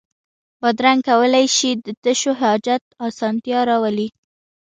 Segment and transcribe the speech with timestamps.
[0.61, 4.07] بادرنګ کولای شي د تشو حاجت اسانتیا راولي.